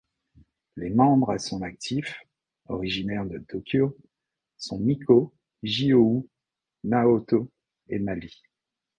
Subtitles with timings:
[0.77, 2.21] Les membres à son actif,
[2.69, 3.95] originaires de Tokyo,
[4.57, 5.31] sont Miko,
[5.61, 6.27] Jyou,
[6.83, 7.51] Naoto
[7.87, 8.33] et Mally.